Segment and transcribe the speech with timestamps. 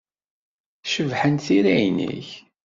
[0.93, 2.29] Cebḥent tira-nnek.